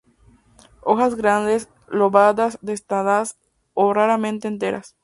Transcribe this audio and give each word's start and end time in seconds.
Hojas 0.81 1.13
grandes, 1.13 1.69
lobadas, 1.87 2.57
dentadas 2.63 3.37
o 3.75 3.93
raramente 3.93 4.47
enteras. 4.47 4.95